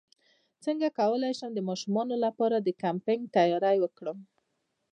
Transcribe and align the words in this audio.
څنګه 0.65 0.87
کولی 0.99 1.31
شم 1.39 1.51
د 1.55 1.59
ماشومانو 1.69 2.15
لپاره 2.25 2.55
د 2.59 2.69
کیمپینګ 2.81 3.21
تیاری 3.35 3.77
وکړم 3.81 4.17